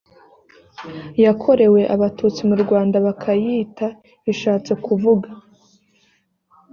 yakorewe 1.23 1.81
abatutsi 1.95 2.41
mu 2.49 2.55
rwanda 2.63 2.95
bakayita 3.05 3.87
bishatse 4.25 4.71
kuvuga 4.85 5.27